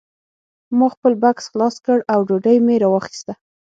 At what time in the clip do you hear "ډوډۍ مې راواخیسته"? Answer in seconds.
2.27-3.33